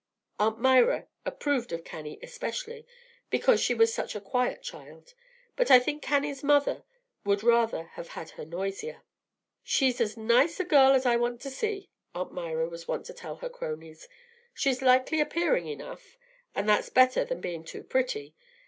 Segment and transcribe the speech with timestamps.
[0.39, 2.87] Aunt Myra approved of Cannie especially,
[3.29, 5.13] because she was "such a quiet child;"
[5.55, 6.83] but I think Cannie's mother
[7.23, 9.03] would rather have had her noisier.
[9.61, 13.35] "She's a nice girl as I want to see," Aunt Myra was wont to tell
[13.35, 14.07] her cronies.
[14.55, 16.17] "She's likely appearing enough,
[16.55, 18.33] and that's better than being too pretty.